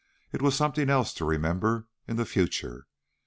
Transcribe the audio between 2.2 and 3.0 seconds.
future.